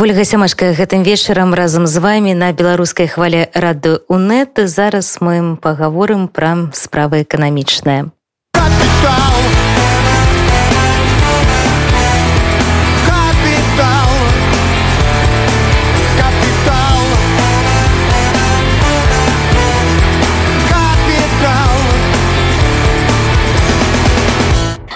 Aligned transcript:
ольга 0.00 0.24
сямашка 0.24 0.72
гэтым 0.72 1.02
вечарам 1.02 1.52
разам 1.52 1.86
з 1.86 2.00
вами 2.00 2.32
на 2.32 2.52
беларускай 2.52 3.06
хвале 3.06 3.50
рады 3.52 4.00
унет 4.08 4.56
зараз 4.56 5.18
мы 5.20 5.56
пагаворым 5.60 6.28
пра 6.28 6.72
справы 6.72 7.20
эканамічныя 7.28 8.08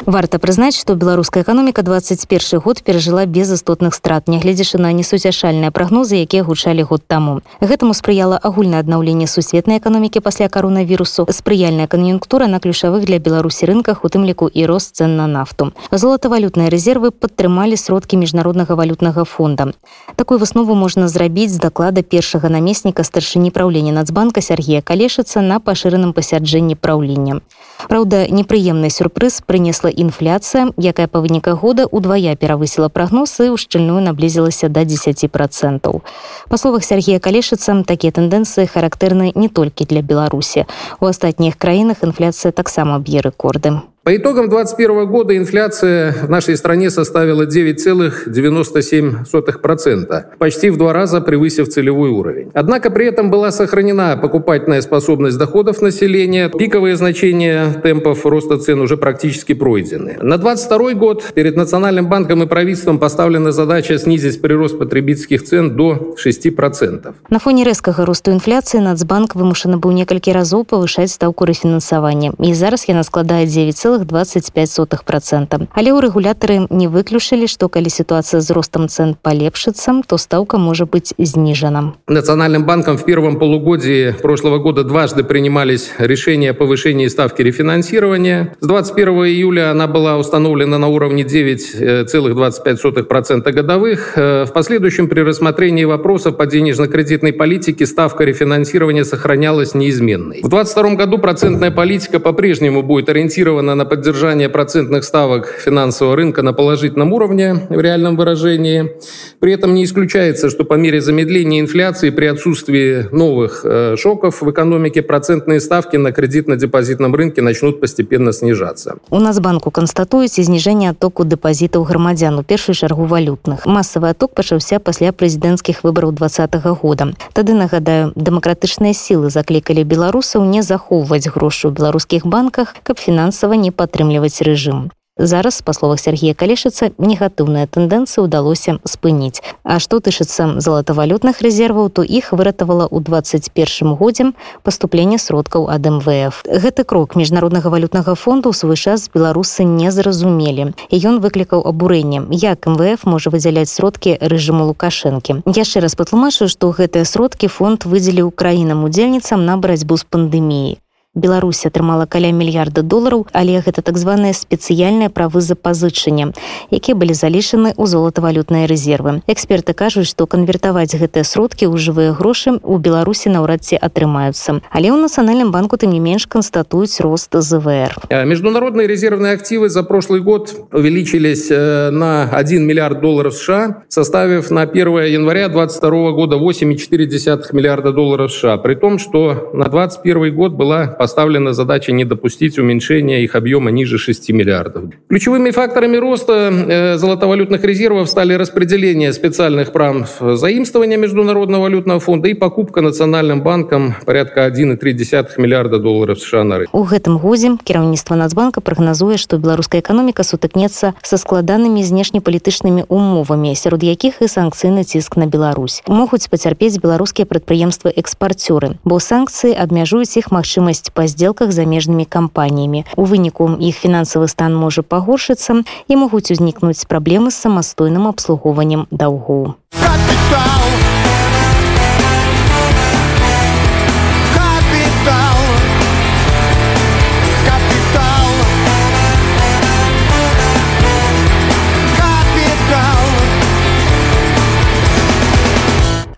варта 0.06 0.40
прызнаць 0.40 0.76
што 0.80 0.96
беларуская 0.96 1.44
эканоміка 1.44 1.84
21 1.84 2.60
год 2.60 2.82
перажыла 2.84 3.26
без 3.26 3.52
істотных 3.52 3.94
страт 3.94 4.28
нягледзячы 4.28 4.78
на 4.78 4.92
несуцяшальныя 4.92 5.72
прагнозы 5.72 6.22
якія 6.22 6.44
гучалі 6.44 6.84
год 6.84 7.04
таму 7.08 7.42
гэтаму 7.62 7.94
спрыяла 7.94 8.38
агульнае 8.38 8.80
аднаўленне 8.82 9.28
сусветнай 9.28 9.78
эканомікі 9.78 10.20
пасля 10.20 10.50
каронавірусу 10.50 11.28
спрыяльная 11.30 11.88
кан'юнктура 11.88 12.48
на 12.48 12.60
ключавых 12.60 13.06
для 13.06 13.20
беларусі 13.20 13.66
рынках 13.66 14.04
у 14.04 14.10
тым 14.10 14.26
ліку 14.26 14.48
і 14.48 14.66
рост 14.66 14.96
цен 14.96 15.16
на 15.18 15.28
нафту 15.28 15.72
золотавалютныя 15.92 16.70
рэзервы 16.74 17.12
падтрымалі 17.12 17.78
сродкі 17.78 18.18
міжнароднага 18.18 18.76
валютнага 18.76 19.24
фонда 19.24 19.72
такую 20.16 20.40
выснову 20.40 20.76
можна 20.76 21.08
зрабіць 21.08 21.52
з 21.54 21.62
даклада 21.62 22.02
першага 22.02 22.50
намесніка 22.50 23.04
старшыні 23.04 23.52
праўлення 23.52 23.92
нацбанка 23.92 24.42
Сергея 24.42 24.82
калешыцца 24.82 25.42
на 25.42 25.60
пашыраным 25.60 26.14
пасяджэнні 26.14 26.76
праўлення 26.76 27.42
Праўда 27.88 28.28
непрыемны 28.30 28.90
сюрпрыз 28.90 29.42
прынесла 29.46 29.90
інфляцыя 29.96 30.74
якая 30.78 31.08
па 31.08 31.20
выніках 31.22 31.62
года 31.62 31.86
удвая 31.86 32.36
перавысіла 32.36 32.90
прагноз 32.90 33.40
і 33.40 33.56
шчыльную 33.58 34.02
наблізілася 34.02 34.70
да 34.70 34.84
10 34.84 35.32
процентаў 35.32 36.02
па 36.50 36.58
словах 36.58 36.84
Сергея 36.84 37.20
калешыца 37.20 37.84
такія 37.88 38.12
тэндэнцыі 38.12 38.68
характэрны 38.68 39.32
не 39.36 39.50
толькі 39.50 39.86
для 39.86 40.02
беларусі 40.02 40.66
у 41.00 41.06
астатніх 41.06 41.56
краінах 41.56 42.04
інфляцыя 42.04 42.52
таксама 42.52 43.00
б'е 43.00 43.22
рэкорды 43.22 43.80
По 44.06 44.18
итогам 44.18 44.50
2021 44.50 45.06
года 45.06 45.38
инфляция 45.38 46.16
в 46.24 46.30
нашей 46.30 46.58
стране 46.58 46.90
составила 46.90 47.46
9,97%, 47.46 50.24
почти 50.40 50.72
в 50.72 50.78
два 50.78 50.92
раза 50.92 51.22
превысив 51.22 51.70
целевой 51.70 52.10
уровень. 52.10 52.50
Однако 52.56 52.90
при 52.90 53.06
этом 53.06 53.30
была 53.30 53.52
сохранена 53.52 54.18
покупательная 54.18 54.82
способность 54.82 55.38
доходов 55.38 55.84
населения, 55.84 56.50
пиковые 56.50 56.96
значения 56.96 57.80
темпов 57.84 58.26
роста 58.26 58.58
цен 58.58 58.82
уже 58.82 58.98
практически 58.98 59.54
пройдены. 59.54 60.18
На 60.20 60.40
2022 60.40 60.94
год 60.94 61.24
перед 61.36 61.56
Национальным 61.56 62.10
банком 62.10 62.42
и 62.42 62.48
правительством 62.48 62.98
поставлена 62.98 63.52
задача 63.52 64.00
снизить 64.00 64.42
прирост 64.42 64.80
потребительских 64.80 65.44
цен 65.44 65.76
до 65.76 66.16
6%. 66.18 67.14
На 67.30 67.38
фоне 67.38 67.64
резкого 67.64 68.08
роста 68.08 68.32
инфляции 68.32 68.80
Нацбанк 68.80 69.36
вымушаны 69.36 69.78
быў 69.78 69.94
некалькі 69.94 70.34
разоў 70.34 70.66
павышаць 70.66 71.14
стаўку 71.14 71.46
рэфінансавання. 71.46 72.34
І 72.40 72.56
зараз 72.56 72.90
яна 72.90 73.04
складае 73.04 73.46
9, 73.46 73.92
0,25 73.96 75.06
процента 75.06 75.68
але 75.72 75.92
ў 75.92 76.00
рэгулятары 76.02 76.68
не 76.70 76.88
выключылі 76.88 77.48
што 77.48 77.70
калі 77.70 77.90
ситуация 77.90 78.42
з 78.42 78.52
ростом 78.52 78.88
цен 78.88 79.16
полепшится 79.22 80.02
то 80.08 80.18
ставка 80.18 80.58
может 80.58 80.90
быть 80.90 81.14
снижена 81.18 81.94
национальным 82.08 82.66
банком 82.66 82.98
в 82.98 83.06
первом 83.06 83.40
полугодии 83.40 84.12
прошлого 84.12 84.60
года 84.60 84.84
дважды 84.84 85.24
принимались 85.24 85.92
решения 85.98 86.52
о 86.52 86.54
повышении 86.54 87.08
ставки 87.08 87.42
рефинансирования 87.42 88.56
с 88.60 88.68
21 88.68 89.26
июля 89.26 89.72
она 89.72 89.88
была 89.88 90.18
установлена 90.18 90.78
на 90.78 90.88
уровне 90.88 91.24
9,25 91.24 93.04
процента 93.04 93.52
годовых 93.52 94.14
э, 94.16 94.46
в 94.46 94.54
последующем 94.54 95.08
при 95.08 95.22
рассмотрении 95.22 95.86
вопросов 95.86 96.38
по 96.38 96.46
денежно-кредитной 96.46 97.34
политике 97.34 97.86
ставка 97.86 98.24
рефинансирования 98.24 99.04
сохранялась 99.04 99.74
неизменной 99.74 100.42
в 100.44 100.50
22 100.50 100.96
году 100.96 101.18
процентная 101.18 101.72
политика 101.72 102.20
по-прежнему 102.20 102.84
будет 102.84 103.10
ориентирована 103.10 103.76
на 103.76 103.85
поддержание 103.86 104.50
процентных 104.50 105.04
ставок 105.04 105.48
финансового 105.48 106.16
рынка 106.16 106.42
на 106.42 106.54
положительном 106.54 107.14
уровне 107.14 107.68
в 107.70 107.80
реальном 107.80 108.18
выражении. 108.18 108.94
При 109.40 109.54
этом 109.54 109.74
не 109.74 109.84
исключается, 109.84 110.50
что 110.50 110.64
по 110.64 110.76
мере 110.76 111.02
замедления 111.02 111.60
инфляции 111.60 112.10
при 112.10 112.26
отсутствии 112.26 113.08
новых 113.12 113.62
э, 113.64 113.96
шоков 113.98 114.42
в 114.42 114.52
экономике 114.52 115.02
процентные 115.02 115.60
ставки 115.60 115.98
на 115.98 116.12
кредитно-депозитном 116.12 117.16
рынке 117.16 117.42
начнут 117.42 117.80
постепенно 117.80 118.34
снижаться. 118.34 118.96
У 119.10 119.20
нас 119.20 119.40
банку 119.40 119.72
канстатуюць 119.72 120.40
зніжэнне 120.40 120.90
адтоку 120.90 121.24
дэпазітаў 121.24 121.84
грамадзян 121.84 122.40
у 122.40 122.44
першую 122.44 122.76
чаргу 122.76 123.06
валютных. 123.06 123.66
Масавы 123.66 124.10
аток 124.10 124.34
пачаўся 124.34 124.80
пасля 124.80 125.12
прэзідэнцкіх 125.12 125.84
выбараў 125.84 126.12
два 126.12 126.28
-го 126.28 126.76
года. 126.82 127.14
Тады 127.34 127.54
нагадаю, 127.54 128.12
дэмакратычныя 128.16 128.94
сілы 128.94 129.30
заклікалі 129.30 129.84
беларусаў 129.84 130.46
не 130.46 130.62
захоўваць 130.62 131.28
грошы 131.28 131.68
ў 131.68 131.72
беларускіх 131.72 132.26
банках, 132.26 132.76
каб 132.84 133.00
фінансава 133.00 133.56
не 133.56 133.72
падтрымліваць 133.76 134.42
рэжым. 134.48 134.92
Зараз 135.18 135.62
па 135.62 135.74
словах 135.74 136.00
Сергея 136.00 136.34
калешыцца 136.34 136.88
негатыўная 136.98 137.68
тэндэнцыя 137.68 138.24
ўдалося 138.26 138.80
спыніць. 138.88 139.44
А 139.62 139.78
што 139.84 140.00
тычыцца 140.00 140.58
залатавалютных 140.64 141.44
рэзерваў, 141.46 141.92
то 141.92 142.02
іх 142.02 142.32
выратавала 142.32 142.88
ў 142.88 143.04
21 143.04 144.00
годзе 144.00 144.32
паступленне 144.64 145.20
сродкаў 145.20 145.68
ад 145.68 145.84
МВФ. 145.84 146.48
Гэты 146.48 146.88
крок 146.88 147.20
міжнароднага 147.20 147.70
валютнага 147.70 148.16
фонду 148.16 148.50
ў 148.50 148.56
свой 148.56 148.80
час 148.80 149.12
беларусы 149.14 149.68
не 149.68 149.92
зразумелі. 149.92 150.72
І 150.90 150.96
ён 151.04 151.20
выклікаў 151.20 151.70
абурэнне, 151.70 152.32
як 152.32 152.66
МВФ 152.66 153.04
можа 153.04 153.30
выдзяляць 153.30 153.70
сродкі 153.70 154.16
рэжыму 154.16 154.64
лукашэнкі. 154.72 155.44
Яшчэ 155.44 155.84
раз 155.84 156.00
патлумачу, 156.00 156.48
што 156.48 156.72
гэтыя 156.72 157.04
сродкі 157.04 157.52
фонд 157.52 157.84
выдзеліў 157.84 158.32
краінам 158.32 158.88
удзельніцам 158.88 159.44
на 159.46 159.60
барацьбу 159.60 160.00
з 160.00 160.08
пандэміяй. 160.08 160.80
Беларусь 161.16 161.66
атрымала 161.66 162.06
каля 162.08 162.32
мільярда 162.32 162.88
долараў, 162.88 163.28
але 163.36 163.60
гэта 163.60 163.84
так 163.84 163.98
званыя 164.00 164.32
спецыяльныя 164.32 165.12
правы 165.12 165.44
запазычання, 165.44 166.32
якія 166.72 166.96
былі 166.96 167.12
залішаны 167.12 167.76
ў 167.76 167.84
золатавалютныя 167.84 168.64
рэзервы. 168.64 169.20
Эксперты 169.28 169.76
кажуць, 169.76 170.08
што 170.08 170.24
канвертаваць 170.24 170.96
гэтыя 170.96 171.28
сродкі 171.28 171.68
ў 171.68 171.76
жывыя 171.76 172.16
грошы 172.16 172.64
у 172.64 172.80
Беларусі 172.80 173.28
наўрад 173.28 173.60
ці 173.60 173.76
атрымаюцца. 173.76 174.64
Але 174.72 174.88
ў 174.88 175.04
нацыянальным 175.04 175.52
банку 175.52 175.76
тым 175.76 175.92
не 175.92 176.00
менш 176.00 176.32
канстатуюць 176.32 177.04
рост 177.04 177.36
ЗВР. 177.36 178.08
Международные 178.08 178.88
резервные 178.88 179.36
активы 179.36 179.68
за 179.68 179.84
прошлый 179.84 180.24
год 180.24 180.72
увеличились 180.72 181.52
э, 181.52 181.92
на 181.92 182.32
1 182.32 182.64
миллиард 182.64 183.02
долларов 183.02 183.36
США, 183.36 183.84
составив 183.90 184.50
на 184.50 184.62
1 184.62 185.12
января 185.12 185.52
2022 185.52 186.12
года 186.16 186.38
8,4 186.38 187.52
миллиарда 187.52 187.92
долларов 187.92 188.32
США, 188.32 188.56
при 188.56 188.76
том, 188.76 188.98
что 188.98 189.52
на 189.52 189.68
2021 189.68 190.34
год 190.34 190.54
была 190.54 190.96
поставлена 191.06 191.54
задача 191.54 191.92
не 191.92 192.06
допустить 192.06 192.58
уменьшения 192.58 193.24
их 193.24 193.36
объема 193.36 193.72
ниже 193.72 193.98
6 193.98 194.32
миллиардов. 194.32 194.84
Ключевыми 195.10 195.52
факторами 195.52 195.98
роста 195.98 196.52
э, 196.52 196.98
золотовалютных 196.98 197.64
резервов 197.64 198.10
стали 198.10 198.34
распределение 198.34 199.14
специальных 199.14 199.72
прав 199.72 200.10
заимствования 200.20 200.98
Международного 200.98 201.64
валютного 201.64 202.00
фонда 202.00 202.30
и 202.30 202.34
покупка 202.34 202.82
Национальным 202.82 203.42
банком 203.42 203.96
порядка 204.06 204.48
1,3 204.48 205.28
миллиарда 205.38 205.80
долларов 205.80 206.20
США 206.20 206.44
на 206.44 206.58
рынке. 206.58 206.72
У 206.74 206.84
гэтым 206.84 207.18
годзе 207.18 207.52
кіраўніцтва 207.64 208.16
Нацбанка 208.16 208.62
прагназуе, 208.62 209.18
што 209.18 209.38
беларуская 209.38 209.82
эканоміка 209.82 210.24
сутыкнецца 210.24 210.94
са 211.02 211.18
складанымі 211.18 211.84
знешнепалітычнымі 211.84 212.86
умовамі, 212.88 213.56
сярод 213.56 213.84
якіх 213.84 214.22
і 214.22 214.28
санкцыйны 214.28 214.84
ціск 214.84 215.18
на 215.18 215.26
Беларусь. 215.26 215.82
Могуць 215.88 216.30
пацярпець 216.30 216.78
беларускія 216.78 217.26
прадпрыемствы 217.26 217.92
экспарцёры, 217.96 218.78
бо 218.84 219.00
санкцыі 219.00 219.58
абмяжуюць 219.58 220.18
іх 220.18 220.32
магчымасць 220.32 220.92
па 220.96 221.08
сделках 221.12 221.52
замежнымі 221.52 222.08
кампаніямі. 222.08 222.88
У 222.96 223.04
выніку 223.04 223.60
іх 223.60 223.76
фінансавы 223.76 224.32
стан 224.32 224.56
можа 224.56 224.82
пагоршыцца 224.82 225.68
і 225.92 225.94
могуць 226.00 226.32
узнікнуць 226.32 226.88
праблемы 226.88 227.36
з 227.36 227.44
самастойным 227.44 228.08
абслугоўваннем 228.08 228.88
даўгоў. 228.92 229.60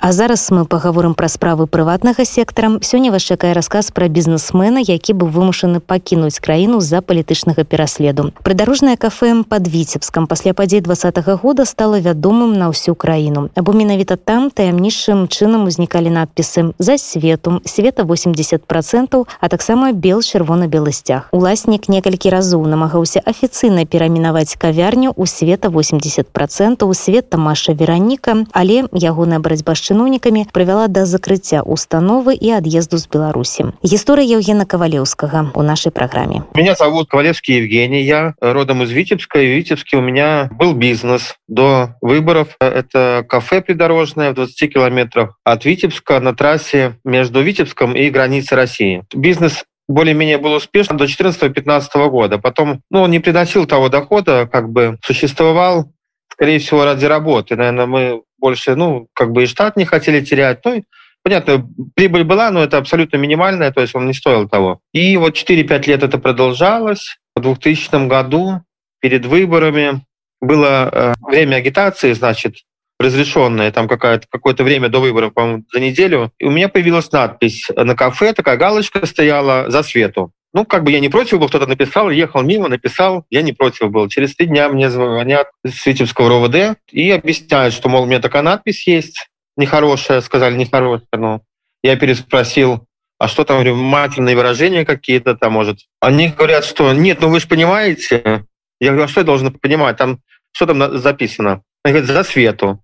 А 0.08 0.12
зараз 0.12 0.52
мы 0.52 0.66
паговорым 0.66 1.14
пра 1.16 1.28
справы 1.28 1.68
прыватнага 1.68 2.26
сектара 2.26 2.80
сёння 2.82 3.12
вас 3.12 3.24
чакае 3.24 3.54
расказ 3.54 3.92
пра 3.92 4.08
бізнесмена 4.08 4.84
які 4.84 5.14
быў 5.16 5.32
вымушаны 5.32 5.80
пакінуць 5.80 6.40
краіну 6.40 6.82
з-за 6.82 7.00
палітычнага 7.00 7.64
пераследу 7.64 8.34
прыдарожнае 8.44 8.98
кафе 8.98 9.44
под 9.48 9.68
віцебскам 9.68 10.28
пасля 10.28 10.54
падзей 10.54 10.82
два 10.82 10.96
года 11.42 11.66
стала 11.66 12.00
вядомым 12.00 12.52
на 12.60 12.68
ўсю 12.68 12.96
краіну 12.96 13.50
або 13.56 13.72
менавіта 13.72 14.16
там 14.16 14.52
таямнічым 14.52 15.28
чынам 15.32 15.72
узнікалі 15.72 16.12
надпісы 16.12 16.76
за 16.80 16.98
свету 16.98 17.62
света 17.64 18.04
80 18.04 18.68
процентаў 18.68 19.28
а 19.40 19.48
таксама 19.48 19.94
бел 19.94 20.20
чырвона-белы 20.20 20.92
сцяг 20.92 21.32
уласнік 21.32 21.88
некалькі 21.88 22.30
разоў 22.30 22.68
намагаўся 22.68 23.24
афіцыйна 23.24 23.86
перамінаваць 23.86 24.60
кавярню 24.60 25.14
у 25.16 25.26
света 25.26 25.70
80 25.70 26.28
процентаў 26.28 26.94
свет 26.94 27.30
тамаша 27.30 27.72
вераніка 27.72 28.44
але 28.52 28.84
ягоная 28.92 29.40
барацьба 29.40 29.76
з 29.76 29.94
чыноўнікамі 29.98 30.48
прывяла 30.54 30.88
да 30.88 31.06
закрыцця 31.06 31.64
установы 31.64 32.36
і 32.36 32.60
ад'езду 32.60 32.98
з 32.98 33.08
беларусі 33.08 33.74
гісторыя 33.82 34.38
евгена 34.38 34.66
кавалеўскага 34.66 35.52
у 35.56 35.62
нашай 35.62 35.92
праграме 35.92 36.44
меня 36.54 36.76
зовут 36.76 37.10
кавалевский 37.10 37.58
евгений 37.58 38.04
я 38.04 38.36
родом 38.42 38.84
из 38.84 38.92
витебска 38.92 39.40
и 39.40 39.48
витебске 39.48 39.98
у 39.98 40.02
меня 40.02 40.50
был 40.52 40.74
бизнес 40.74 41.36
до 41.48 41.96
выборов 42.02 42.56
это 42.60 43.26
кафе 43.28 43.62
придорожное 43.62 44.32
в 44.32 44.36
20 44.36 44.74
километров 44.74 45.36
от 45.44 45.66
витебска 45.66 46.20
на 46.20 46.36
трассе 46.36 47.00
между 47.04 47.42
витебском 47.42 47.96
и 47.96 48.10
границей 48.10 48.56
россии 48.56 49.04
бизнес 49.14 49.64
более-менее 49.88 50.38
был 50.38 50.54
успешен 50.54 50.98
до 50.98 51.06
14-15 51.06 52.10
года 52.10 52.38
потом 52.38 52.82
ну 52.90 53.02
он 53.02 53.12
не 53.12 53.20
приносил 53.20 53.66
того 53.66 53.90
дохода 53.90 54.48
как 54.52 54.70
бы 54.70 54.98
существовал 55.04 55.92
скорее 56.32 56.60
всего 56.60 56.86
ради 56.86 57.06
работы 57.06 57.56
наверное 57.56 57.86
мы 57.86 58.22
больше, 58.39 58.75
ну, 58.75 59.09
как 59.15 59.33
бы 59.33 59.45
и 59.45 59.47
штат 59.47 59.77
не 59.77 59.85
хотели 59.85 60.25
терять. 60.25 60.65
Ну, 60.65 60.85
понятно, 61.23 61.69
прибыль 61.95 62.25
была, 62.25 62.51
но 62.51 62.63
это 62.63 62.79
абсолютно 62.79 63.17
минимальная, 63.17 63.71
то 63.71 63.81
есть 63.81 63.95
он 63.95 64.07
не 64.07 64.15
стоил 64.15 64.49
того. 64.49 64.81
И 64.93 65.17
вот 65.17 65.37
4-5 65.37 65.87
лет 65.87 66.03
это 66.03 66.19
продолжалось. 66.19 67.19
В 67.35 67.41
2000 67.41 68.09
году 68.09 68.63
перед 69.01 69.27
выборами 69.27 70.03
было 70.41 70.91
э, 70.91 71.15
время 71.21 71.57
агитации, 71.57 72.13
значит, 72.13 72.57
разрешенное, 72.99 73.71
там 73.71 73.87
какое-то 73.89 74.27
какое 74.29 74.55
время 74.55 74.89
до 74.89 75.01
выборов, 75.01 75.33
по 75.33 75.61
за 75.73 75.81
неделю. 75.81 76.33
И 76.39 76.45
у 76.45 76.51
меня 76.51 76.69
появилась 76.69 77.13
надпись 77.13 77.69
на 77.75 77.95
кафе, 77.95 78.33
такая 78.33 78.57
галочка 78.57 79.07
стояла 79.07 79.71
за 79.71 79.83
свету. 79.83 80.33
Ну, 80.55 80.65
как 80.65 80.83
бы 80.83 80.91
я 80.91 81.01
не 81.01 81.09
против 81.09 81.39
был, 81.39 81.49
кто-то 81.49 81.67
написал, 81.67 82.11
ехал 82.11 82.43
мимо, 82.43 82.69
написал, 82.69 83.25
я 83.29 83.43
не 83.43 83.53
против 83.53 83.91
был. 83.91 84.09
Через 84.09 84.35
три 84.35 84.47
дня 84.47 84.69
мне 84.69 84.89
звонят 84.89 85.49
с 85.65 85.85
Витебского 85.85 86.29
РОВД 86.29 86.79
и 86.91 87.11
объясняют, 87.11 87.75
что, 87.75 87.89
мол, 87.89 88.05
у 88.05 88.07
меня 88.07 88.21
такая 88.21 88.43
надпись 88.43 88.87
есть, 88.87 89.29
нехорошая, 89.57 90.23
сказали, 90.23 90.57
нехорошая. 90.57 91.07
Ну, 91.13 91.43
я 91.83 91.97
переспросил, 91.97 92.87
а 93.19 93.29
что 93.29 93.45
там, 93.45 93.57
говорю, 93.57 93.77
матерные 93.77 94.37
выражения 94.37 94.85
какие-то 94.85 95.35
там, 95.35 95.53
может? 95.53 95.81
Они 96.01 96.29
говорят, 96.29 96.65
что 96.65 96.93
нет, 96.93 97.21
ну 97.21 97.29
вы 97.29 97.41
же 97.41 97.49
понимаете. 97.49 98.47
Я 98.81 98.91
говорю, 98.91 99.05
а 99.05 99.09
что 99.09 99.21
я 99.21 99.27
должен 99.27 99.53
понимать? 99.53 99.97
Там, 99.97 100.21
что 100.53 100.67
там 100.67 100.99
записано? 100.99 101.63
Они 101.83 101.93
говорят, 101.93 102.11
за 102.11 102.25
свету. 102.25 102.83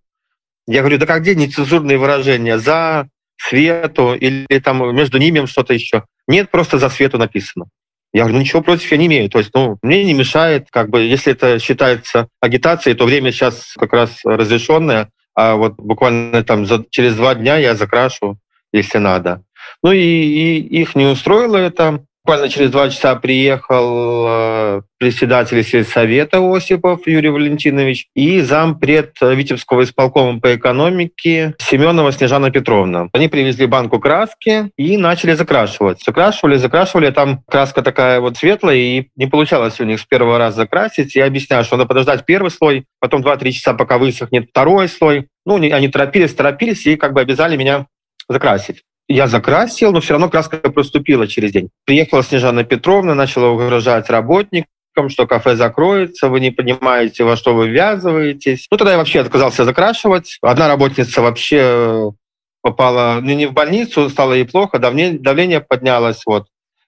Я 0.66 0.80
говорю, 0.80 0.98
да 0.98 1.06
как 1.06 1.22
где 1.22 1.34
нецензурные 1.34 1.98
выражения? 1.98 2.58
За 2.58 3.08
свету 3.36 4.14
или 4.14 4.58
там 4.58 4.94
между 4.94 5.18
ними 5.18 5.44
что-то 5.46 5.74
еще. 5.74 6.04
Нет, 6.26 6.50
просто 6.50 6.78
за 6.78 6.88
свету 6.88 7.18
написано. 7.18 7.66
Я 8.12 8.22
говорю, 8.22 8.36
ну 8.36 8.40
ничего 8.42 8.62
против 8.62 8.90
я 8.92 8.96
не 8.96 9.06
имею. 9.06 9.28
То 9.28 9.38
есть, 9.38 9.50
ну, 9.54 9.76
мне 9.82 10.04
не 10.04 10.14
мешает, 10.14 10.68
как 10.70 10.88
бы, 10.88 11.02
если 11.02 11.32
это 11.32 11.58
считается 11.58 12.28
агитацией, 12.40 12.96
то 12.96 13.06
время 13.06 13.32
сейчас 13.32 13.74
как 13.76 13.92
раз 13.92 14.20
разрешенное, 14.24 15.10
а 15.34 15.56
вот 15.56 15.74
буквально 15.74 16.44
там 16.44 16.64
за, 16.64 16.84
через 16.90 17.16
два 17.16 17.34
дня 17.34 17.56
я 17.56 17.74
закрашу, 17.74 18.38
если 18.72 18.98
надо. 18.98 19.42
Ну 19.82 19.90
и, 19.90 19.98
и 19.98 20.80
их 20.80 20.94
не 20.94 21.06
устроило 21.06 21.56
это. 21.56 22.04
Буквально 22.26 22.48
через 22.48 22.70
два 22.70 22.88
часа 22.88 23.16
приехал 23.16 24.26
э, 24.26 24.82
председатель 24.96 25.62
сельсовета 25.62 26.38
Осипов 26.38 27.06
Юрий 27.06 27.28
Валентинович 27.28 28.08
и 28.14 28.40
зампред 28.40 29.18
Витебского 29.20 29.84
исполкома 29.84 30.40
по 30.40 30.54
экономике 30.54 31.54
Семенова 31.58 32.12
Снежана 32.12 32.50
Петровна. 32.50 33.10
Они 33.12 33.28
привезли 33.28 33.66
банку 33.66 34.00
краски 34.00 34.70
и 34.78 34.96
начали 34.96 35.34
закрашивать. 35.34 36.02
Закрашивали, 36.02 36.56
закрашивали. 36.56 37.10
Там 37.10 37.42
краска 37.46 37.82
такая 37.82 38.20
вот 38.20 38.38
светлая, 38.38 38.76
и 38.76 39.08
не 39.16 39.26
получалось 39.26 39.78
у 39.80 39.84
них 39.84 40.00
с 40.00 40.06
первого 40.06 40.38
раза 40.38 40.56
закрасить. 40.62 41.14
Я 41.14 41.26
объясняю, 41.26 41.62
что 41.62 41.76
надо 41.76 41.86
подождать 41.88 42.24
первый 42.24 42.50
слой, 42.50 42.86
потом 43.00 43.20
2-3 43.20 43.50
часа, 43.50 43.74
пока 43.74 43.98
высохнет 43.98 44.48
второй 44.48 44.88
слой. 44.88 45.28
Ну, 45.44 45.56
они 45.56 45.88
торопились, 45.88 46.32
торопились 46.32 46.86
и 46.86 46.96
как 46.96 47.12
бы 47.12 47.20
обязали 47.20 47.58
меня 47.58 47.84
закрасить 48.30 48.82
я 49.08 49.26
закрасил, 49.26 49.92
но 49.92 50.00
все 50.00 50.14
равно 50.14 50.28
краска 50.28 50.58
проступила 50.58 51.26
через 51.26 51.52
день. 51.52 51.70
Приехала 51.84 52.22
Снежана 52.22 52.64
Петровна, 52.64 53.14
начала 53.14 53.48
угрожать 53.48 54.08
работникам, 54.08 55.08
что 55.08 55.26
кафе 55.26 55.56
закроется, 55.56 56.28
вы 56.28 56.40
не 56.40 56.50
понимаете, 56.50 57.24
во 57.24 57.36
что 57.36 57.54
вы 57.54 57.68
ввязываетесь. 57.68 58.66
Ну, 58.70 58.76
тогда 58.76 58.92
я 58.92 58.98
вообще 58.98 59.20
отказался 59.20 59.64
закрашивать. 59.64 60.38
Одна 60.40 60.68
работница 60.68 61.20
вообще 61.20 62.12
попала 62.62 63.20
ну, 63.20 63.34
не 63.34 63.46
в 63.46 63.52
больницу, 63.52 64.08
стало 64.08 64.32
ей 64.32 64.46
плохо, 64.46 64.78
давление, 64.78 65.18
давление 65.18 65.60
поднялось. 65.60 66.22
Вот. 66.24 66.46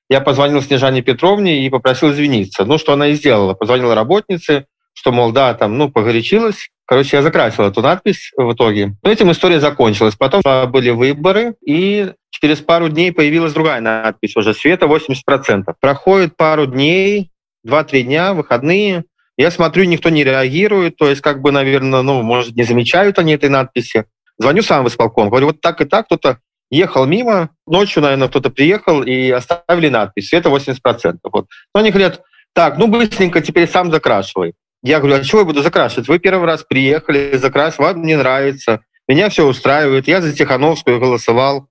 Я 0.08 0.20
позвонил 0.20 0.62
Снежане 0.62 1.02
Петровне 1.02 1.66
и 1.66 1.70
попросил 1.70 2.12
извиниться. 2.12 2.64
Ну, 2.64 2.78
что 2.78 2.94
она 2.94 3.08
и 3.08 3.14
сделала. 3.14 3.54
Позвонила 3.54 3.94
работнице, 3.94 4.66
что, 4.96 5.12
мол, 5.12 5.30
да, 5.30 5.54
там, 5.54 5.76
ну, 5.76 5.90
погорячилась. 5.90 6.70
Короче, 6.86 7.16
я 7.16 7.22
закрасил 7.22 7.64
эту 7.64 7.82
надпись 7.82 8.32
в 8.36 8.52
итоге. 8.52 8.94
Но 9.02 9.10
этим 9.10 9.30
история 9.30 9.60
закончилась. 9.60 10.14
Потом 10.14 10.40
были 10.70 10.90
выборы, 10.90 11.54
и 11.64 12.12
через 12.30 12.60
пару 12.60 12.88
дней 12.88 13.12
появилась 13.12 13.52
другая 13.52 13.80
надпись 13.80 14.36
уже 14.36 14.54
«Света 14.54 14.86
80%». 14.86 15.64
Проходит 15.80 16.36
пару 16.36 16.66
дней, 16.66 17.30
2-3 17.66 18.02
дня, 18.02 18.32
выходные. 18.32 19.04
Я 19.36 19.50
смотрю, 19.50 19.84
никто 19.84 20.08
не 20.08 20.24
реагирует. 20.24 20.96
То 20.96 21.08
есть, 21.08 21.20
как 21.20 21.42
бы, 21.42 21.52
наверное, 21.52 22.02
ну, 22.02 22.22
может, 22.22 22.56
не 22.56 22.62
замечают 22.62 23.18
они 23.18 23.34
этой 23.34 23.50
надписи. 23.50 24.06
Звоню 24.38 24.62
сам 24.62 24.84
в 24.84 24.88
исполком. 24.88 25.28
Говорю, 25.28 25.48
вот 25.48 25.60
так 25.60 25.80
и 25.80 25.84
так 25.84 26.06
кто-то 26.06 26.38
ехал 26.70 27.04
мимо. 27.04 27.50
Ночью, 27.66 28.02
наверное, 28.02 28.28
кто-то 28.28 28.48
приехал 28.48 29.02
и 29.02 29.30
оставили 29.30 29.88
надпись 29.88 30.28
«Света 30.28 30.48
80%». 30.48 31.18
Вот. 31.24 31.46
Но 31.74 31.80
они 31.80 31.90
говорят, 31.90 32.22
так, 32.54 32.78
ну, 32.78 32.86
быстренько 32.86 33.42
теперь 33.42 33.68
сам 33.68 33.90
закрашивай. 33.90 34.54
Я 34.86 35.00
говорю, 35.00 35.16
а 35.16 35.24
чего 35.24 35.40
я 35.40 35.44
буду 35.44 35.62
закрашивать? 35.62 36.06
Вы 36.06 36.20
первый 36.20 36.46
раз 36.46 36.62
приехали, 36.62 37.36
закрас, 37.36 37.76
вам 37.76 38.02
не 38.02 38.14
нравится. 38.16 38.82
Меня 39.08 39.28
все 39.30 39.44
устраивает. 39.44 40.06
Я 40.06 40.20
за 40.20 40.32
Тихановскую 40.32 41.00
голосовал. 41.00 41.66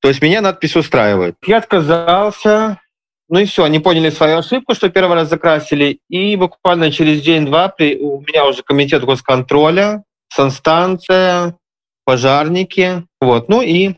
То 0.00 0.08
есть 0.08 0.20
меня 0.20 0.40
надпись 0.40 0.74
устраивает. 0.74 1.36
Я 1.46 1.58
отказался. 1.58 2.80
Ну 3.28 3.38
и 3.38 3.44
все, 3.44 3.62
они 3.62 3.78
поняли 3.78 4.10
свою 4.10 4.38
ошибку, 4.38 4.74
что 4.74 4.88
первый 4.88 5.14
раз 5.14 5.28
закрасили. 5.28 6.00
И 6.08 6.34
буквально 6.34 6.90
через 6.90 7.22
день-два 7.22 7.72
у 7.78 8.22
меня 8.22 8.44
уже 8.44 8.64
комитет 8.64 9.04
госконтроля, 9.04 10.02
санстанция, 10.28 11.54
пожарники. 12.04 13.04
Вот. 13.20 13.48
Ну 13.48 13.62
и 13.62 13.94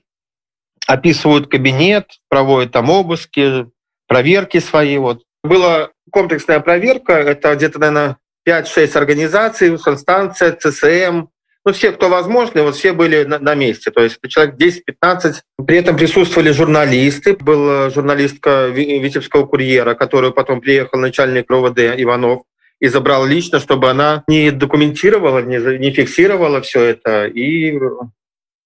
описывают 0.86 1.46
кабинет, 1.46 2.10
проводят 2.28 2.72
там 2.72 2.90
обыски, 2.90 3.70
проверки 4.06 4.60
свои. 4.60 4.98
Вот. 4.98 5.22
Была 5.42 5.88
комплексная 6.12 6.60
проверка, 6.60 7.14
это 7.14 7.54
где-то, 7.54 7.78
наверное, 7.78 8.18
5-6 8.50 8.96
организаций, 8.96 9.78
санстанция, 9.78 10.52
ЦСМ, 10.52 11.26
ну, 11.64 11.72
все, 11.72 11.92
кто 11.92 12.08
возможно, 12.08 12.62
вот 12.62 12.76
все 12.76 12.92
были 12.92 13.24
на, 13.24 13.38
на 13.38 13.54
месте. 13.54 13.90
То 13.90 14.02
есть 14.02 14.18
человек 14.28 14.54
10-15. 14.56 15.34
При 15.66 15.76
этом 15.76 15.96
присутствовали 15.96 16.52
журналисты. 16.52 17.36
Была 17.36 17.90
журналистка 17.90 18.68
Витебского 18.68 19.44
курьера, 19.44 19.94
которую 19.94 20.32
потом 20.32 20.60
приехал 20.62 20.98
начальник 20.98 21.50
РОВД 21.50 21.78
Иванов 21.98 22.42
и 22.80 22.88
забрал 22.88 23.26
лично, 23.26 23.60
чтобы 23.60 23.90
она 23.90 24.24
не 24.26 24.50
документировала, 24.50 25.40
не, 25.40 25.58
не 25.78 25.90
фиксировала 25.90 26.62
все 26.62 26.80
это. 26.80 27.26
И 27.26 27.78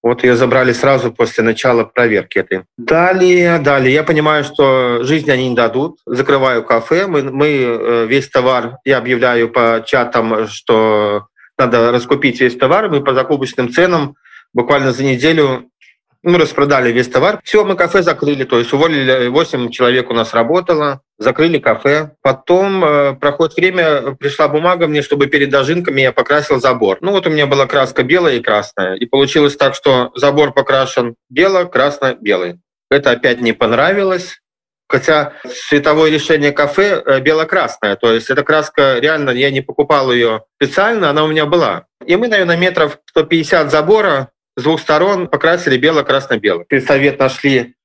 вот 0.05 0.23
ее 0.23 0.35
забрали 0.35 0.71
сразу 0.71 1.11
после 1.11 1.43
начала 1.43 1.83
проверки 1.83 2.37
этой. 2.37 2.61
Далее, 2.77 3.57
далее. 3.57 3.91
Я 3.91 4.03
понимаю, 4.03 4.43
что 4.43 5.03
жизнь 5.03 5.31
они 5.31 5.49
не 5.49 5.55
дадут. 5.55 5.97
Закрываю 6.05 6.63
кафе. 6.63 7.07
Мы, 7.07 7.23
мы 7.23 7.47
э, 7.47 8.05
весь 8.05 8.29
товар, 8.29 8.77
я 8.85 8.99
объявляю 8.99 9.49
по 9.49 9.83
чатам, 9.83 10.47
что 10.47 11.25
надо 11.57 11.91
раскупить 11.91 12.39
весь 12.39 12.55
товар. 12.55 12.87
Мы 12.87 13.03
по 13.03 13.15
закупочным 13.15 13.71
ценам 13.71 14.15
буквально 14.53 14.93
за 14.93 15.03
неделю 15.03 15.71
мы 16.25 16.39
распродали 16.39 16.91
весь 16.91 17.07
товар. 17.07 17.39
Все, 17.43 17.63
мы 17.63 17.75
кафе 17.75 18.01
закрыли, 18.01 18.43
то 18.43 18.57
есть 18.57 18.73
уволили 18.73 19.27
8 19.27 19.69
человек 19.69 20.09
у 20.09 20.13
нас 20.13 20.33
работало, 20.33 21.01
закрыли 21.19 21.59
кафе. 21.59 22.15
Потом 22.21 22.83
э, 22.83 23.13
проходит 23.13 23.55
время, 23.55 24.15
пришла 24.15 24.47
бумага 24.47 24.87
мне, 24.87 25.03
чтобы 25.03 25.27
перед 25.27 25.51
дожинками 25.51 26.01
я 26.01 26.11
покрасил 26.11 26.59
забор. 26.59 26.97
Ну 27.01 27.11
вот 27.11 27.27
у 27.27 27.29
меня 27.29 27.45
была 27.45 27.67
краска 27.67 28.03
белая 28.03 28.37
и 28.37 28.41
красная. 28.41 28.95
И 28.95 29.05
получилось 29.05 29.55
так, 29.55 29.75
что 29.75 30.11
забор 30.15 30.51
покрашен 30.51 31.15
бело, 31.29 31.65
красно, 31.65 32.17
белый. 32.19 32.59
Это 32.89 33.11
опять 33.11 33.39
не 33.41 33.53
понравилось. 33.53 34.39
Хотя 34.87 35.33
световое 35.47 36.11
решение 36.11 36.51
кафе 36.51 37.03
э, 37.05 37.19
бело-красное, 37.19 37.95
то 37.95 38.11
есть 38.11 38.29
эта 38.29 38.43
краска 38.43 38.99
реально, 38.99 39.31
я 39.31 39.49
не 39.49 39.61
покупал 39.61 40.11
ее 40.11 40.43
специально, 40.57 41.09
она 41.09 41.23
у 41.23 41.27
меня 41.27 41.45
была. 41.45 41.85
И 42.05 42.15
мы, 42.15 42.27
наверное, 42.27 42.57
метров 42.57 42.99
150 43.09 43.71
забора 43.71 44.29
с 44.55 44.63
двух 44.63 44.79
сторон 44.79 45.27
покрасили 45.27 45.77
бело-красно-бело. 45.77 46.65
Совет 46.85 47.19
нашли, 47.19 47.75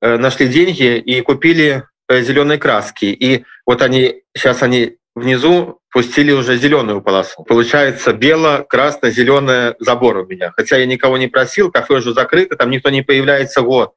э, 0.00 0.16
нашли 0.16 0.48
деньги 0.48 0.96
и 0.96 1.20
купили 1.20 1.84
э, 2.08 2.22
зеленые 2.22 2.58
краски. 2.58 3.06
И 3.06 3.44
вот 3.66 3.82
они, 3.82 4.22
сейчас 4.36 4.62
они 4.62 4.96
внизу 5.14 5.80
пустили 5.90 6.32
уже 6.32 6.56
зеленую 6.56 7.02
полосу. 7.02 7.44
Получается 7.44 8.12
бело, 8.12 8.66
красно, 8.68 9.10
зеленый 9.10 9.74
забор 9.78 10.18
у 10.18 10.26
меня. 10.26 10.50
Хотя 10.50 10.76
я 10.76 10.86
никого 10.86 11.18
не 11.18 11.28
просил, 11.28 11.70
кафе 11.70 11.94
уже 11.94 12.14
закрыто, 12.14 12.56
там 12.56 12.70
никто 12.70 12.90
не 12.90 13.02
появляется 13.02 13.60
год. 13.62 13.94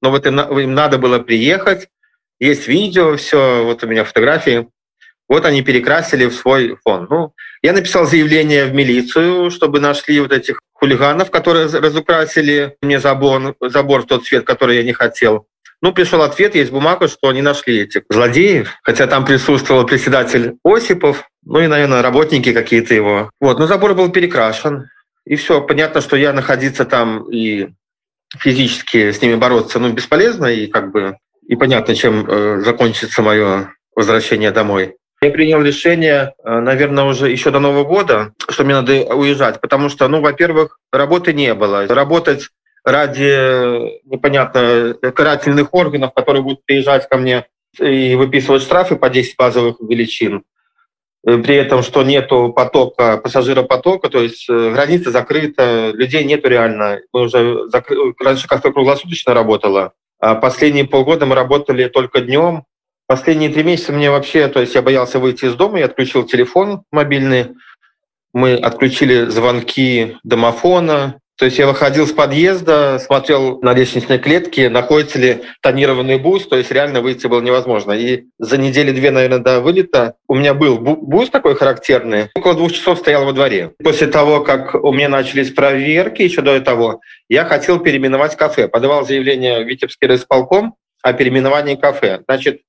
Но 0.00 0.10
вот 0.10 0.26
им, 0.26 0.40
им 0.40 0.74
надо 0.74 0.98
было 0.98 1.18
приехать, 1.18 1.88
есть 2.40 2.66
видео, 2.66 3.16
все, 3.16 3.64
вот 3.64 3.82
у 3.84 3.86
меня 3.86 4.04
фотографии. 4.04 4.68
Вот 5.28 5.44
они 5.46 5.62
перекрасили 5.62 6.26
в 6.26 6.34
свой 6.34 6.76
фон. 6.84 7.06
Ну, 7.08 7.32
я 7.62 7.72
написал 7.72 8.06
заявление 8.06 8.66
в 8.66 8.74
милицию, 8.74 9.50
чтобы 9.50 9.80
нашли 9.80 10.20
вот 10.20 10.32
этих 10.32 10.58
хулиганов, 10.72 11.30
которые 11.30 11.66
разукрасили 11.66 12.76
мне 12.82 13.00
забор, 13.00 13.56
забор 13.60 14.02
в 14.02 14.06
тот 14.06 14.26
цвет, 14.26 14.44
который 14.44 14.76
я 14.76 14.82
не 14.82 14.92
хотел. 14.92 15.46
Ну, 15.80 15.92
пришел 15.92 16.22
ответ, 16.22 16.54
есть 16.54 16.72
бумага, 16.72 17.08
что 17.08 17.28
они 17.28 17.42
нашли 17.42 17.80
этих 17.80 18.02
злодеев, 18.08 18.70
хотя 18.82 19.06
там 19.06 19.24
присутствовал 19.24 19.84
председатель 19.84 20.54
Осипов, 20.64 21.28
ну 21.44 21.60
и, 21.60 21.66
наверное, 21.66 22.02
работники 22.02 22.52
какие-то 22.52 22.94
его. 22.94 23.30
Вот, 23.40 23.58
но 23.58 23.66
забор 23.66 23.94
был 23.94 24.10
перекрашен, 24.10 24.88
и 25.26 25.36
все. 25.36 25.60
Понятно, 25.60 26.00
что 26.00 26.16
я 26.16 26.32
находиться 26.32 26.84
там 26.84 27.30
и 27.30 27.68
физически 28.38 29.10
с 29.10 29.20
ними 29.20 29.34
бороться, 29.34 29.78
ну, 29.78 29.92
бесполезно, 29.92 30.46
и 30.46 30.66
как 30.66 30.90
бы 30.90 31.16
и 31.46 31.56
понятно, 31.56 31.94
чем 31.94 32.26
э, 32.26 32.60
закончится 32.64 33.22
мое 33.22 33.74
возвращение 33.94 34.50
домой. 34.50 34.96
Я 35.24 35.30
принял 35.30 35.62
решение, 35.62 36.34
э, 36.44 36.60
наверное, 36.60 37.04
уже 37.04 37.30
еще 37.30 37.50
до 37.50 37.58
Нового 37.58 37.84
года, 37.84 38.34
что 38.50 38.62
мне 38.62 38.74
надо 38.74 38.92
уезжать, 39.14 39.58
потому 39.58 39.88
что, 39.88 40.06
ну, 40.06 40.20
во-первых, 40.20 40.78
работы 40.92 41.32
не 41.32 41.54
было. 41.54 41.86
Работать 41.86 42.50
ради, 42.84 44.02
непонятно, 44.04 44.94
карательных 45.14 45.72
органов, 45.72 46.12
которые 46.12 46.42
будут 46.42 46.66
приезжать 46.66 47.08
ко 47.08 47.16
мне 47.16 47.46
и 47.80 48.14
выписывать 48.16 48.60
штрафы 48.60 48.96
по 48.96 49.08
10 49.08 49.36
базовых 49.38 49.76
величин, 49.80 50.44
э, 51.26 51.38
при 51.38 51.54
этом, 51.54 51.82
что 51.82 52.02
нету 52.02 52.52
потока, 52.54 53.16
пассажиропотока, 53.16 54.10
то 54.10 54.22
есть 54.22 54.46
граница 54.46 55.10
закрыта, 55.10 55.90
людей 55.94 56.24
нету 56.24 56.50
реально. 56.50 57.00
Мы 57.14 57.22
уже 57.22 57.70
закры... 57.70 57.96
Раньше 58.22 58.46
кафе 58.46 58.70
круглосуточно 58.72 59.32
работало, 59.32 59.94
а 60.20 60.34
последние 60.34 60.84
полгода 60.84 61.24
мы 61.24 61.34
работали 61.34 61.88
только 61.88 62.20
днем. 62.20 62.64
Последние 63.06 63.50
три 63.50 63.62
месяца 63.62 63.92
мне 63.92 64.10
вообще, 64.10 64.48
то 64.48 64.60
есть 64.60 64.74
я 64.74 64.82
боялся 64.82 65.18
выйти 65.18 65.44
из 65.44 65.54
дома, 65.54 65.78
я 65.78 65.86
отключил 65.86 66.24
телефон 66.24 66.84
мобильный, 66.90 67.54
мы 68.32 68.54
отключили 68.54 69.26
звонки 69.26 70.16
домофона, 70.24 71.20
то 71.36 71.46
есть 71.46 71.58
я 71.58 71.66
выходил 71.66 72.06
с 72.06 72.12
подъезда, 72.12 73.00
смотрел 73.00 73.60
на 73.60 73.74
лестничной 73.74 74.18
клетке, 74.18 74.68
находится 74.68 75.18
ли 75.18 75.42
тонированный 75.62 76.16
бус, 76.16 76.46
то 76.46 76.56
есть 76.56 76.70
реально 76.70 77.00
выйти 77.00 77.26
было 77.26 77.40
невозможно. 77.40 77.90
И 77.90 78.26
за 78.38 78.56
недели-две, 78.56 79.10
наверное, 79.10 79.40
до 79.40 79.60
вылета 79.60 80.14
у 80.28 80.36
меня 80.36 80.54
был 80.54 80.78
бус 80.78 81.30
такой 81.30 81.56
характерный. 81.56 82.28
Около 82.36 82.54
двух 82.54 82.72
часов 82.72 83.00
стоял 83.00 83.24
во 83.24 83.32
дворе. 83.32 83.72
После 83.82 84.06
того, 84.06 84.40
как 84.42 84.76
у 84.76 84.92
меня 84.92 85.08
начались 85.08 85.50
проверки, 85.50 86.22
еще 86.22 86.40
до 86.40 86.60
того, 86.60 87.00
я 87.28 87.44
хотел 87.44 87.80
переименовать 87.80 88.36
кафе. 88.36 88.68
Подавал 88.68 89.04
заявление 89.04 89.64
в 89.64 89.68
Витебский 89.68 90.06
райисполком 90.06 90.76
о 91.02 91.12
переименовании 91.14 91.74
кафе. 91.74 92.20
Значит, 92.28 92.60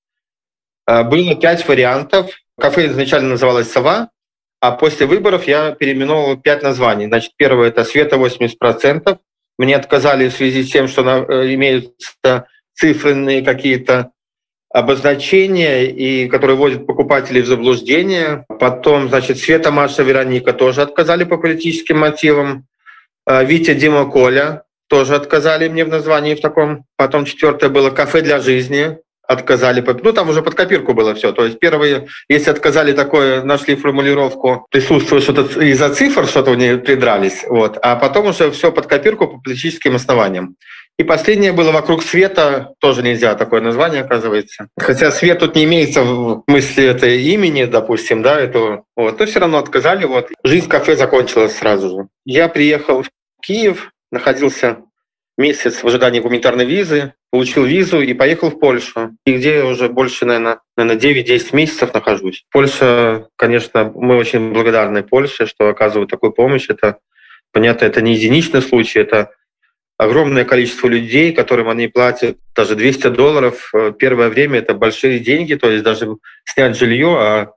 было 0.88 1.36
пять 1.36 1.68
вариантов. 1.68 2.32
Кафе 2.60 2.88
изначально 2.88 3.30
называлось 3.30 3.72
«Сова», 3.72 4.10
а 4.62 4.72
после 4.72 5.06
выборов 5.06 5.48
я 5.48 5.72
переименовал 5.72 6.38
пять 6.38 6.64
названий. 6.64 7.08
Значит, 7.08 7.34
первое– 7.38 7.68
это 7.70 7.84
«Света 7.84 8.16
80%». 8.16 9.18
Мне 9.58 9.76
отказали 9.76 10.30
в 10.30 10.34
связи 10.34 10.64
с 10.64 10.72
тем, 10.72 10.88
что 10.88 11.02
э, 11.04 11.54
имеются 11.54 12.48
цифренные 12.74 13.42
какие-то 13.42 14.12
обозначения, 14.70 15.86
и 15.86 16.28
которые 16.28 16.58
вводят 16.58 16.86
покупателей 16.86 17.42
в 17.42 17.48
заблуждение. 17.48 18.46
Потом, 18.60 19.08
значит, 19.08 19.38
Света, 19.38 19.72
Маша, 19.72 20.04
Вероника 20.04 20.52
тоже 20.52 20.82
отказали 20.82 21.24
по 21.24 21.38
политическим 21.38 22.00
мотивам. 22.00 22.66
А, 23.26 23.44
Витя, 23.44 23.74
Дима, 23.74 24.06
Коля 24.06 24.64
тоже 24.90 25.16
отказали 25.16 25.70
мне 25.70 25.86
в 25.86 25.90
названии 25.90 26.36
в 26.36 26.42
таком. 26.42 26.84
Потом 26.98 27.24
четвертое 27.24 27.70
было 27.70 27.90
«Кафе 27.90 28.22
для 28.22 28.42
жизни» 28.42 28.98
отказали. 29.28 29.84
Ну, 30.04 30.14
там 30.14 30.30
уже 30.30 30.42
под 30.42 30.56
копирку 30.56 30.94
было 30.94 31.14
все. 31.16 31.32
То 31.32 31.46
есть 31.46 31.60
первые, 31.60 32.08
если 32.30 32.52
отказали 32.52 32.94
такое, 32.94 33.44
нашли 33.44 33.76
формулировку, 33.76 34.68
присутствует 34.72 35.24
что-то 35.24 35.62
из-за 35.62 35.94
цифр, 35.94 36.28
что-то 36.28 36.52
у 36.52 36.56
нее 36.56 36.78
придрались. 36.78 37.46
Вот. 37.48 37.78
А 37.82 37.96
потом 37.96 38.28
уже 38.28 38.52
все 38.52 38.72
под 38.72 38.88
копирку 38.88 39.28
по 39.28 39.40
политическим 39.40 39.96
основаниям. 39.96 40.56
И 40.98 41.04
последнее 41.04 41.52
было 41.52 41.72
«Вокруг 41.72 42.04
света», 42.04 42.74
тоже 42.80 43.04
нельзя 43.04 43.36
такое 43.36 43.60
название, 43.60 44.04
оказывается. 44.04 44.70
Хотя 44.78 45.12
свет 45.12 45.40
тут 45.40 45.54
не 45.54 45.66
имеется 45.66 46.04
в 46.04 46.44
мысли 46.48 46.86
этой 46.86 47.22
имени, 47.22 47.66
допустим, 47.66 48.22
да, 48.22 48.40
этого. 48.40 48.86
Вот. 48.96 49.20
Но 49.20 49.26
все 49.26 49.40
равно 49.40 49.58
отказали. 49.58 50.06
Вот. 50.06 50.30
Жизнь 50.46 50.68
в 50.68 50.70
кафе 50.70 50.96
закончилась 50.96 51.58
сразу 51.58 51.90
же. 51.90 52.08
Я 52.26 52.48
приехал 52.48 53.04
в 53.04 53.10
Киев, 53.42 53.92
находился 54.10 54.78
месяц 55.38 55.84
в 55.84 55.88
ожидании 55.88 56.20
гуманитарной 56.20 56.66
визы, 56.66 57.14
получил 57.30 57.66
визу 57.66 58.02
и 58.02 58.14
поехал 58.14 58.50
в 58.50 58.60
Польшу, 58.60 59.12
и 59.26 59.34
где 59.34 59.56
я 59.56 59.66
уже 59.66 59.90
больше, 59.90 60.26
наверное, 60.26 60.60
наверное 60.78 61.00
9-10 61.00 61.56
месяцев 61.56 61.94
нахожусь. 61.94 62.46
Польша, 62.52 63.28
конечно, 63.36 63.92
мы 63.94 64.16
очень 64.16 64.54
благодарны 64.54 65.04
Польше, 65.04 65.46
что 65.46 65.68
оказывают 65.68 66.10
такую 66.10 66.32
помощь. 66.32 66.68
Это, 66.70 67.00
понятно, 67.52 67.86
это 67.86 68.02
не 68.02 68.14
единичный 68.14 68.62
случай, 68.62 69.00
это 69.00 69.32
огромное 69.98 70.46
количество 70.46 70.88
людей, 70.88 71.34
которым 71.34 71.70
они 71.70 71.88
платят 71.88 72.38
даже 72.56 72.76
200 72.76 73.10
долларов. 73.10 73.72
Первое 74.00 74.30
время 74.30 74.60
это 74.60 74.74
большие 74.74 75.20
деньги, 75.20 75.56
то 75.56 75.70
есть 75.70 75.84
даже 75.84 76.08
снять 76.46 76.78
жилье, 76.78 77.18
а 77.20 77.52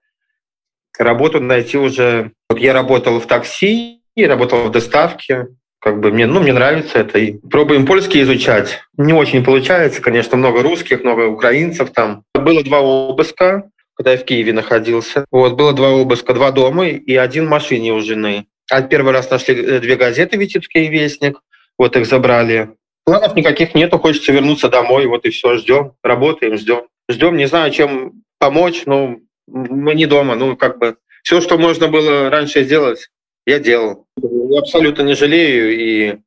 работу 0.99 1.41
найти 1.41 1.79
уже... 1.79 2.33
Вот 2.49 2.59
я 2.59 2.73
работал 2.73 3.21
в 3.21 3.27
такси, 3.27 4.03
работал 4.17 4.65
в 4.65 4.71
доставке, 4.73 5.47
как 5.81 6.01
бы 6.01 6.11
мне, 6.11 6.27
ну, 6.27 6.41
мне 6.41 6.53
нравится 6.53 6.99
это. 6.99 7.19
И 7.19 7.33
пробуем 7.33 7.87
польский 7.87 8.23
изучать. 8.23 8.81
Не 8.97 9.13
очень 9.13 9.45
получается, 9.45 10.03
конечно, 10.03 10.37
много 10.37 10.63
русских, 10.63 11.03
много 11.05 11.29
украинцев 11.29 11.91
там. 11.93 12.25
Было 12.35 12.63
два 12.65 12.81
обыска, 12.81 13.71
когда 13.95 14.13
я 14.13 14.19
в 14.19 14.25
Киеве 14.25 14.53
находился. 14.53 15.25
Вот, 15.31 15.55
было 15.55 15.73
два 15.73 15.91
обыска, 15.91 16.35
два 16.35 16.51
дома 16.51 16.89
и 16.89 17.15
один 17.15 17.47
в 17.47 17.51
машине 17.51 17.93
у 17.93 18.01
жены. 18.01 18.47
А 18.71 18.83
первый 18.83 19.13
раз 19.13 19.31
нашли 19.31 19.55
э, 19.55 19.81
две 19.81 19.97
газеты 19.97 20.37
«Витебский 20.37 20.89
вестник», 20.89 21.41
вот 21.79 21.97
их 21.97 22.07
забрали. 22.07 22.71
Планов 23.05 23.35
никаких 23.35 23.75
нету, 23.75 23.99
хочется 23.99 24.33
вернуться 24.33 24.69
домой, 24.69 25.07
вот 25.07 25.25
и 25.25 25.31
все, 25.31 25.57
ждем, 25.57 25.93
работаем, 26.03 26.59
ждем. 26.59 26.83
Ждем, 27.09 27.37
не 27.37 27.47
знаю, 27.47 27.71
чем 27.73 28.23
помочь, 28.39 28.83
но 28.85 29.17
мы 29.47 29.95
не 29.95 30.07
дома, 30.07 30.35
ну, 30.35 30.57
как 30.57 30.79
бы 30.79 30.97
все, 31.23 31.41
что 31.41 31.57
можно 31.57 31.89
было 31.89 32.29
раньше 32.31 32.65
сделать, 32.65 33.09
я 33.49 33.59
делал. 33.59 34.07
Я 34.17 34.59
абсолютно 34.59 35.03
не 35.03 35.15
жалею, 35.15 35.75
и, 35.75 36.19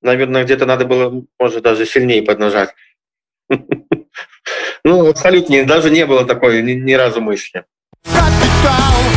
наверное, 0.00 0.44
где-то 0.44 0.64
надо 0.64 0.84
было, 0.84 1.24
может, 1.38 1.62
даже 1.62 1.86
сильнее 1.86 2.22
поднажать. 2.22 2.74
Ну, 4.84 5.08
абсолютно, 5.08 5.64
даже 5.64 5.90
не 5.90 6.06
было 6.06 6.24
такой 6.24 6.62
ни, 6.62 6.92
разу 6.92 7.20
мысли. 7.20 7.64
Капитал! 8.04 9.15